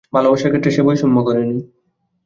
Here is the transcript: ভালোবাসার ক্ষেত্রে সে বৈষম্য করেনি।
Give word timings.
ভালোবাসার 0.13 0.51
ক্ষেত্রে 0.51 0.71
সে 0.75 0.81
বৈষম্য 0.87 1.17
করেনি। 1.27 1.57